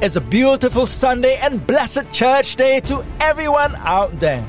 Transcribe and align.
It's 0.00 0.14
a 0.14 0.20
beautiful 0.20 0.86
Sunday 0.86 1.38
and 1.42 1.66
blessed 1.66 2.12
church 2.12 2.54
day 2.54 2.78
to 2.82 3.04
everyone 3.18 3.74
out 3.78 4.20
there. 4.20 4.42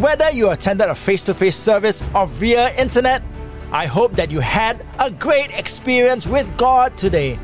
Whether 0.00 0.32
you 0.32 0.50
attended 0.50 0.88
a 0.88 0.96
face 0.96 1.22
to 1.26 1.32
face 1.32 1.54
service 1.54 2.02
or 2.12 2.26
via 2.26 2.74
internet, 2.74 3.22
I 3.70 3.86
hope 3.86 4.14
that 4.14 4.32
you 4.32 4.40
had 4.40 4.84
a 4.98 5.12
great 5.12 5.56
experience 5.56 6.26
with 6.26 6.50
God 6.56 6.98
today. 6.98 7.38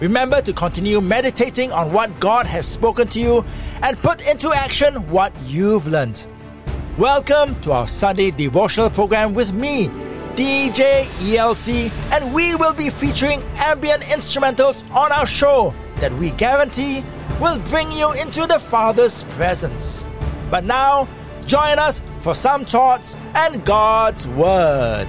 Remember 0.00 0.42
to 0.42 0.52
continue 0.52 1.00
meditating 1.00 1.70
on 1.70 1.92
what 1.92 2.18
God 2.18 2.48
has 2.48 2.66
spoken 2.66 3.06
to 3.10 3.20
you 3.20 3.44
and 3.82 3.96
put 3.98 4.26
into 4.28 4.50
action 4.50 5.08
what 5.08 5.32
you've 5.46 5.86
learned. 5.86 6.26
Welcome 6.98 7.60
to 7.60 7.70
our 7.70 7.86
Sunday 7.86 8.32
devotional 8.32 8.90
program 8.90 9.34
with 9.34 9.52
me, 9.52 9.86
DJ 10.34 11.04
ELC, 11.20 11.92
and 12.10 12.34
we 12.34 12.56
will 12.56 12.74
be 12.74 12.90
featuring 12.90 13.40
ambient 13.54 14.02
instrumentals 14.02 14.82
on 14.92 15.12
our 15.12 15.26
show 15.28 15.72
that 16.02 16.12
we 16.18 16.30
guarantee 16.32 17.04
will 17.40 17.60
bring 17.70 17.90
you 17.92 18.12
into 18.14 18.44
the 18.44 18.58
Father's 18.58 19.22
presence. 19.34 20.04
But 20.50 20.64
now, 20.64 21.06
join 21.46 21.78
us 21.78 22.02
for 22.18 22.34
some 22.34 22.64
thoughts 22.64 23.16
and 23.34 23.64
God's 23.64 24.26
Word. 24.26 25.06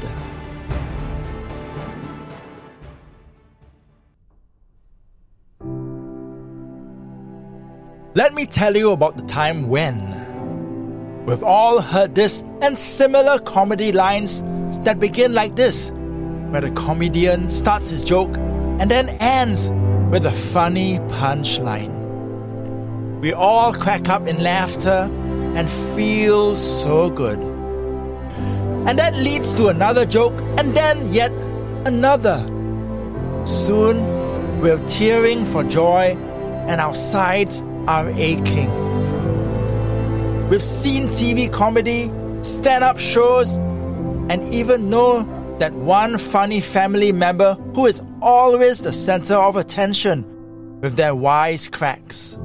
Let 8.13 8.35
me 8.35 8.45
tell 8.45 8.77
you 8.77 8.91
about 8.91 9.17
the 9.17 9.23
time 9.23 9.69
when. 9.69 10.13
We've 11.25 11.43
all 11.43 11.81
heard 11.81 12.13
this 12.13 12.43
and 12.61 12.77
similar 12.77 13.39
comedy 13.39 13.91
lines 13.91 14.43
that 14.83 14.99
begin 14.99 15.33
like 15.33 15.55
this, 15.55 15.89
where 16.51 16.61
the 16.61 16.69
comedian 16.71 17.49
starts 17.49 17.89
his 17.89 18.03
joke 18.03 18.37
and 18.37 18.91
then 18.91 19.09
ends 19.09 19.71
with 20.13 20.27
a 20.27 20.31
funny 20.31 20.99
punchline. 21.09 21.89
We 23.19 23.33
all 23.33 23.73
crack 23.73 24.09
up 24.09 24.27
in 24.27 24.43
laughter 24.43 25.09
and 25.55 25.67
feel 25.95 26.55
so 26.55 27.09
good. 27.09 27.39
And 28.87 28.99
that 28.99 29.15
leads 29.15 29.55
to 29.55 29.69
another 29.69 30.05
joke 30.05 30.39
and 30.59 30.75
then 30.75 31.11
yet 31.11 31.31
another. 31.87 32.45
Soon 33.45 34.61
we're 34.61 34.85
tearing 34.85 35.45
for 35.47 35.63
joy 35.63 36.15
and 36.67 36.79
our 36.79 36.93
sides 36.93 37.63
are 37.87 38.11
aching. 38.11 38.69
We've 40.47 40.61
seen 40.61 41.07
TV 41.07 41.51
comedy, 41.51 42.11
stand 42.43 42.83
up 42.83 42.99
shows, 42.99 43.55
and 44.29 44.47
even 44.53 44.91
know 44.91 45.23
that 45.59 45.73
one 45.73 46.17
funny 46.17 46.61
family 46.61 47.11
member 47.11 47.55
who 47.75 47.85
is 47.85 48.01
always 48.21 48.79
the 48.79 48.93
center 48.93 49.35
of 49.35 49.55
attention 49.55 50.25
with 50.81 50.95
their 50.95 51.15
wise 51.15 51.67
cracks. 51.67 52.37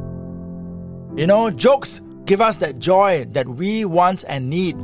You 1.16 1.26
know, 1.26 1.50
jokes 1.50 2.00
give 2.26 2.40
us 2.40 2.58
that 2.58 2.78
joy 2.78 3.26
that 3.32 3.48
we 3.48 3.84
want 3.84 4.24
and 4.28 4.50
need, 4.50 4.76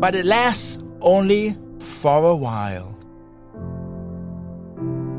but 0.00 0.14
it 0.14 0.24
lasts 0.24 0.78
only 1.00 1.56
for 1.78 2.24
a 2.30 2.34
while. 2.34 2.88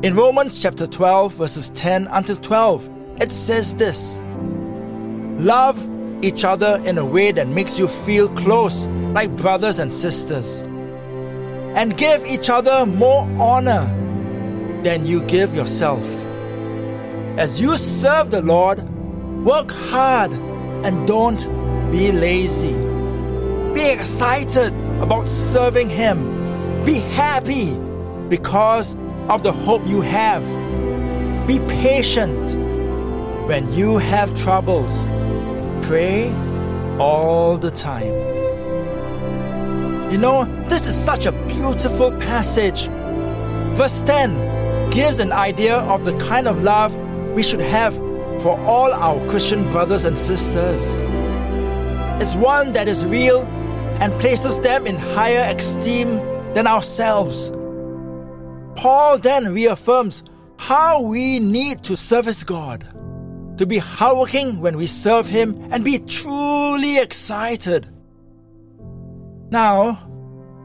In 0.02 0.14
Romans 0.14 0.58
chapter 0.58 0.86
12, 0.86 1.34
verses 1.34 1.70
10 1.70 2.08
until 2.10 2.36
12, 2.36 2.90
it 3.20 3.30
says 3.30 3.76
this 3.76 4.20
Love 5.40 5.88
each 6.22 6.44
other 6.44 6.82
in 6.84 6.98
a 6.98 7.04
way 7.04 7.32
that 7.32 7.48
makes 7.48 7.78
you 7.78 7.88
feel 7.88 8.28
close, 8.30 8.86
like 9.14 9.34
brothers 9.36 9.78
and 9.78 9.92
sisters 9.92 10.64
and 11.74 11.96
give 11.96 12.24
each 12.24 12.48
other 12.48 12.86
more 12.86 13.22
honor 13.38 13.86
than 14.84 15.06
you 15.06 15.22
give 15.22 15.54
yourself. 15.54 16.04
As 17.36 17.60
you 17.60 17.76
serve 17.76 18.30
the 18.30 18.42
Lord, 18.42 18.82
work 19.44 19.72
hard 19.72 20.32
and 20.84 21.06
don't 21.08 21.42
be 21.90 22.12
lazy. 22.12 22.74
Be 23.74 23.90
excited 23.90 24.72
about 25.00 25.28
serving 25.28 25.88
Him. 25.88 26.84
Be 26.84 26.94
happy 26.94 27.74
because 28.28 28.94
of 29.28 29.42
the 29.42 29.52
hope 29.52 29.84
you 29.86 30.00
have. 30.00 30.44
Be 31.48 31.58
patient 31.60 32.54
when 33.48 33.72
you 33.72 33.98
have 33.98 34.32
troubles. 34.40 35.06
Pray 35.86 36.32
all 36.98 37.58
the 37.58 37.70
time. 37.70 38.14
You 40.12 40.18
know, 40.18 40.44
this 40.68 40.86
is 40.86 40.94
such 40.94 41.26
a 41.26 41.32
beautiful 41.32 42.10
passage. 42.12 42.88
Verse 43.76 44.02
10 44.02 44.90
gives 44.90 45.18
an 45.18 45.32
idea 45.32 45.76
of 45.76 46.04
the 46.04 46.16
kind 46.18 46.46
of 46.46 46.62
love 46.62 46.94
we 47.34 47.42
should 47.42 47.60
have 47.60 47.94
for 48.42 48.58
all 48.60 48.92
our 48.92 49.26
Christian 49.28 49.70
brothers 49.70 50.04
and 50.04 50.16
sisters. 50.16 50.94
It's 52.22 52.34
one 52.36 52.72
that 52.72 52.88
is 52.88 53.04
real 53.04 53.42
and 54.00 54.12
places 54.20 54.58
them 54.60 54.86
in 54.86 54.96
higher 54.96 55.54
esteem 55.54 56.16
than 56.54 56.66
ourselves. 56.66 57.50
Paul 58.76 59.18
then 59.18 59.52
reaffirms 59.52 60.22
how 60.56 61.02
we 61.02 61.40
need 61.40 61.82
to 61.84 61.96
service 61.96 62.44
God, 62.44 62.86
to 63.58 63.66
be 63.66 63.78
hardworking 63.78 64.60
when 64.60 64.76
we 64.76 64.86
serve 64.86 65.28
Him 65.28 65.68
and 65.70 65.84
be 65.84 65.98
truly 65.98 66.98
excited 66.98 67.88
now, 69.54 69.98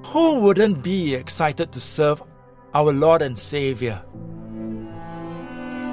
who 0.10 0.40
wouldn't 0.40 0.82
be 0.82 1.14
excited 1.14 1.72
to 1.72 1.80
serve 1.80 2.24
our 2.74 2.92
Lord 2.92 3.22
and 3.22 3.38
Savior? 3.38 4.02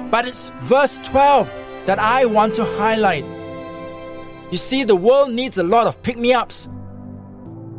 But 0.09 0.27
it's 0.27 0.49
verse 0.61 0.97
12 1.03 1.53
that 1.85 1.99
I 1.99 2.25
want 2.25 2.55
to 2.55 2.65
highlight. 2.65 3.25
You 4.51 4.57
see, 4.57 4.83
the 4.83 4.95
world 4.95 5.33
needs 5.33 5.59
a 5.59 5.63
lot 5.63 5.85
of 5.85 6.01
pick 6.01 6.17
me 6.17 6.33
ups 6.33 6.67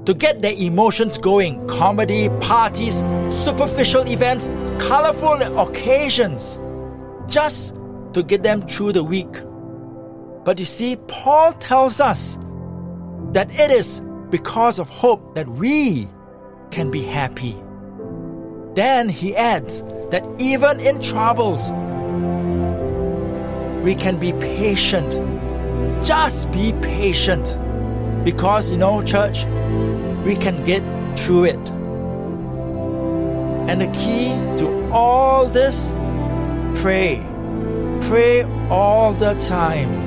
to 0.05 0.15
get 0.15 0.41
their 0.41 0.53
emotions 0.53 1.19
going 1.19 1.67
comedy, 1.67 2.29
parties, 2.41 2.99
superficial 3.31 4.09
events, 4.09 4.49
colorful 4.79 5.43
occasions, 5.59 6.61
just 7.27 7.75
to 8.13 8.23
get 8.23 8.45
them 8.45 8.63
through 8.63 8.93
the 8.93 9.03
week. 9.03 9.33
But 10.45 10.61
you 10.61 10.67
see, 10.67 10.95
Paul 11.09 11.53
tells 11.55 12.01
us 12.01 12.39
that 13.33 13.51
it 13.59 13.73
is 13.73 14.01
because 14.31 14.79
of 14.79 14.89
hope 14.89 15.35
that 15.35 15.49
we 15.49 16.09
can 16.71 16.91
be 16.91 17.03
happy. 17.03 17.57
Then 18.75 19.09
he 19.09 19.35
adds 19.35 19.83
that 20.11 20.25
even 20.39 20.81
in 20.81 21.01
troubles, 21.01 21.71
we 23.83 23.95
can 23.95 24.19
be 24.19 24.33
patient. 24.35 25.11
Just 26.05 26.51
be 26.53 26.73
patient. 26.83 27.57
Because, 28.25 28.71
you 28.71 28.77
know, 28.77 29.03
church, 29.03 29.45
we 30.25 30.37
can 30.37 30.63
get 30.65 30.83
through 31.19 31.45
it. 31.45 31.69
And 33.69 33.81
the 33.81 33.89
key 33.89 34.29
to 34.59 34.91
all 34.91 35.47
this 35.47 35.91
pray. 36.81 37.23
Pray 38.03 38.45
all 38.71 39.13
the 39.13 39.35
time. 39.35 40.07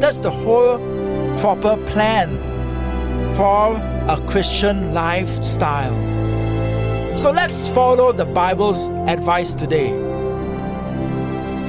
That's 0.00 0.18
the 0.18 0.30
whole 0.30 0.78
proper 1.38 1.76
plan 1.86 2.36
for 3.34 3.78
a 4.08 4.20
Christian 4.26 4.92
lifestyle. 4.92 5.96
So 7.16 7.30
let's 7.30 7.68
follow 7.70 8.12
the 8.12 8.26
Bible's 8.26 8.76
advice 9.08 9.54
today. 9.54 9.94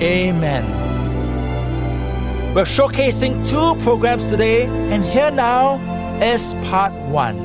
Amen. 0.01 0.65
We're 2.53 2.65
showcasing 2.65 3.47
two 3.47 3.81
programs 3.83 4.27
today, 4.27 4.65
and 4.65 5.05
here 5.05 5.31
now 5.31 5.79
is 6.21 6.53
part 6.69 6.91
one. 7.09 7.44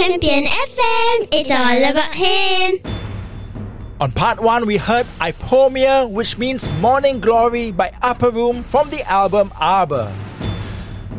Champion 0.00 0.44
FM, 0.44 1.28
it's 1.30 1.50
all 1.50 1.84
about 1.90 2.14
him. 2.14 2.80
On 4.00 4.10
part 4.10 4.40
one, 4.40 4.64
we 4.64 4.78
heard 4.78 5.06
Ipomoea, 5.20 6.08
which 6.10 6.38
means 6.38 6.66
Morning 6.80 7.20
Glory 7.20 7.70
by 7.70 7.92
Upper 8.00 8.30
Room 8.30 8.64
from 8.64 8.88
the 8.88 9.02
album 9.02 9.52
Arbor. 9.56 10.10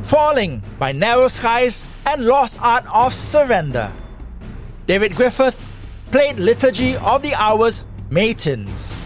Falling 0.01 0.63
by 0.79 0.93
Narrow 0.93 1.27
Skies 1.27 1.85
and 2.07 2.25
Lost 2.25 2.59
Art 2.59 2.83
of 2.91 3.13
Surrender. 3.13 3.93
David 4.87 5.15
Griffith 5.15 5.67
played 6.09 6.39
Liturgy 6.39 6.95
of 6.97 7.21
the 7.21 7.35
Hours 7.35 7.83
Matins. 8.09 8.97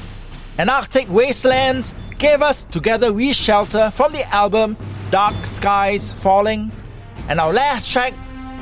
And 0.57 0.69
Arctic 0.69 1.09
Wastelands 1.09 1.93
gave 2.17 2.41
us 2.41 2.63
Together 2.63 3.11
We 3.11 3.33
Shelter 3.33 3.91
from 3.91 4.13
the 4.13 4.25
album 4.33 4.77
Dark 5.11 5.43
Skies 5.43 6.11
Falling. 6.11 6.71
And 7.27 7.41
our 7.41 7.51
last 7.51 7.91
track 7.91 8.13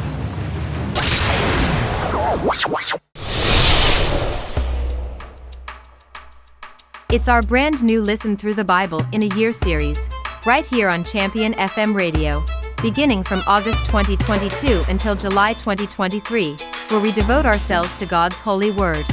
It's 7.10 7.28
our 7.28 7.42
brand 7.42 7.84
new 7.84 8.02
Listen 8.02 8.38
Through 8.38 8.54
the 8.54 8.64
Bible 8.64 9.06
in 9.12 9.24
a 9.24 9.36
Year 9.36 9.52
series, 9.52 10.00
right 10.46 10.66
here 10.66 10.88
on 10.88 11.04
Champion 11.04 11.54
FM 11.56 11.94
Radio 11.94 12.42
beginning 12.82 13.24
from 13.24 13.44
August 13.46 13.86
2022 13.86 14.84
until 14.90 15.16
July 15.16 15.54
2023, 15.54 16.58
where 16.90 17.00
we 17.00 17.12
devote 17.12 17.46
ourselves 17.46 17.96
to 17.98 18.08
God's 18.08 18.40
holy 18.40 18.72
word. 18.72 19.06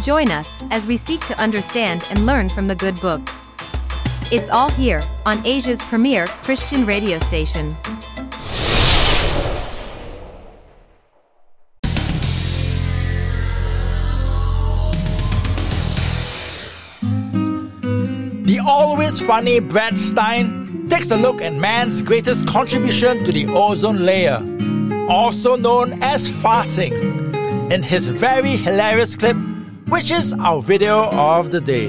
Join 0.00 0.30
us 0.30 0.58
as 0.70 0.86
we 0.86 0.96
seek 0.96 1.20
to 1.26 1.38
understand 1.38 2.06
and 2.10 2.24
learn 2.24 2.48
from 2.48 2.64
the 2.64 2.74
good 2.74 2.98
book. 3.00 3.20
It's 4.30 4.48
all 4.48 4.70
here 4.70 5.02
on 5.26 5.44
Asia's 5.46 5.82
premier 5.82 6.26
Christian 6.26 6.86
radio 6.86 7.18
station. 7.18 7.76
The 18.44 18.60
always 18.66 19.20
funny 19.20 19.60
Brad 19.60 19.98
Stine 19.98 20.61
takes 20.92 21.10
a 21.10 21.16
look 21.16 21.40
at 21.40 21.54
man's 21.54 22.02
greatest 22.02 22.46
contribution 22.46 23.24
to 23.24 23.32
the 23.32 23.46
ozone 23.46 24.04
layer, 24.04 24.44
also 25.08 25.56
known 25.56 25.98
as 26.02 26.28
farting, 26.28 26.92
in 27.72 27.82
his 27.82 28.06
very 28.08 28.50
hilarious 28.50 29.16
clip, 29.16 29.34
which 29.88 30.10
is 30.10 30.34
our 30.34 30.60
video 30.60 31.08
of 31.12 31.50
the 31.50 31.62
day. 31.62 31.88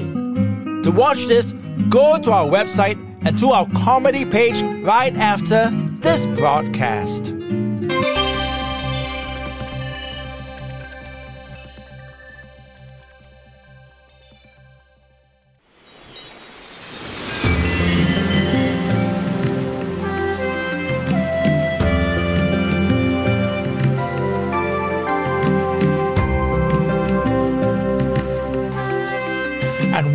To 0.84 0.90
watch 0.90 1.26
this, 1.26 1.52
go 1.90 2.16
to 2.16 2.32
our 2.32 2.46
website 2.46 2.96
and 3.26 3.38
to 3.40 3.50
our 3.50 3.68
comedy 3.76 4.24
page 4.24 4.62
right 4.82 5.14
after 5.16 5.68
this 6.00 6.24
broadcast. 6.38 7.43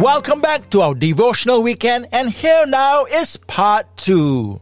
Welcome 0.09 0.41
back 0.41 0.71
to 0.71 0.81
our 0.81 0.95
devotional 0.95 1.61
weekend, 1.61 2.07
and 2.11 2.31
here 2.31 2.65
now 2.65 3.05
is 3.05 3.37
part 3.45 3.85
two. 3.95 4.59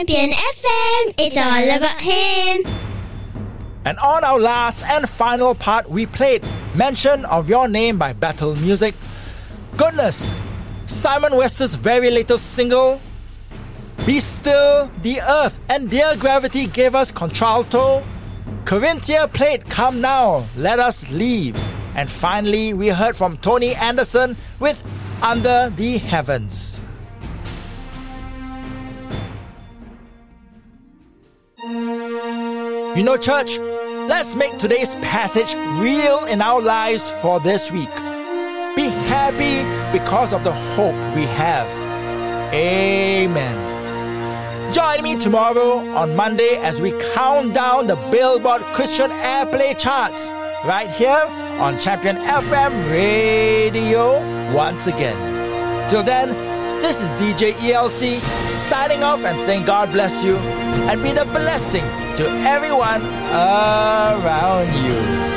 Champion 0.00 0.30
FM, 0.30 1.14
it's 1.18 1.36
all 1.36 1.76
about 1.76 2.00
him. 2.00 2.64
And 3.84 3.98
on 3.98 4.24
our 4.24 4.40
last 4.40 4.82
and 4.84 5.06
final 5.06 5.54
part, 5.54 5.90
we 5.90 6.06
played 6.06 6.42
Mention 6.74 7.26
of 7.26 7.50
Your 7.50 7.68
Name 7.68 7.98
by 7.98 8.14
Battle 8.14 8.56
Music. 8.56 8.94
Goodness, 9.76 10.32
Simon 10.86 11.36
Wester's 11.36 11.74
very 11.74 12.10
latest 12.10 12.54
single, 12.54 12.98
Be 14.06 14.20
Still 14.20 14.90
the 15.02 15.20
Earth, 15.20 15.58
and 15.68 15.90
Dear 15.90 16.16
Gravity 16.16 16.66
gave 16.66 16.94
us 16.94 17.12
Contralto. 17.12 18.02
Corinthia 18.64 19.30
played 19.30 19.66
Come 19.66 20.00
Now, 20.00 20.48
Let 20.56 20.78
Us 20.78 21.10
Leave. 21.10 21.60
And 21.94 22.10
finally, 22.10 22.72
we 22.72 22.88
heard 22.88 23.16
from 23.16 23.36
Tony 23.36 23.74
Anderson 23.74 24.38
with 24.60 24.82
Under 25.20 25.70
the 25.76 25.98
Heavens. 25.98 26.80
You 32.96 33.04
know, 33.04 33.16
church, 33.16 33.58
let's 33.58 34.34
make 34.34 34.58
today's 34.58 34.96
passage 34.96 35.54
real 35.80 36.24
in 36.24 36.42
our 36.42 36.60
lives 36.60 37.08
for 37.08 37.38
this 37.38 37.70
week. 37.70 37.94
Be 38.74 38.88
happy 39.06 39.62
because 39.96 40.32
of 40.32 40.42
the 40.42 40.52
hope 40.52 40.96
we 41.14 41.22
have. 41.26 41.68
Amen. 42.52 43.70
Join 44.72 45.04
me 45.04 45.14
tomorrow 45.16 45.86
on 45.94 46.16
Monday 46.16 46.56
as 46.56 46.80
we 46.82 46.90
count 47.14 47.54
down 47.54 47.86
the 47.86 47.96
Billboard 48.10 48.62
Christian 48.74 49.10
Airplay 49.10 49.78
charts 49.78 50.28
right 50.64 50.90
here 50.90 51.26
on 51.60 51.78
Champion 51.78 52.16
FM 52.16 52.90
Radio 52.90 54.18
once 54.52 54.88
again. 54.88 55.88
Till 55.88 56.02
then, 56.02 56.30
this 56.80 57.02
is 57.02 57.10
DJ 57.10 57.52
ELC 57.54 58.16
signing 58.16 59.04
off 59.04 59.20
and 59.24 59.38
saying 59.38 59.64
God 59.64 59.92
bless 59.92 60.24
you 60.24 60.36
and 60.36 61.02
be 61.02 61.12
the 61.12 61.26
blessing 61.26 61.84
to 62.16 62.26
everyone 62.46 63.02
around 63.32 64.66
you. 64.84 65.30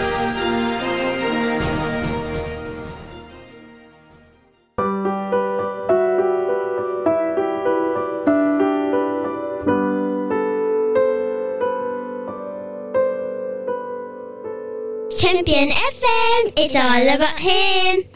Champion 15.18 15.70
FM, 15.70 16.54
it's 16.58 16.76
all 16.76 17.16
about 17.16 17.40
him. 17.40 18.13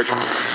Energy. 0.00 0.49